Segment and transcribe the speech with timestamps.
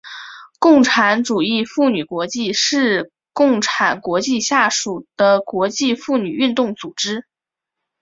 [0.57, 7.27] 共产主义妇女国际是共产国际下属的国际妇女运动组织。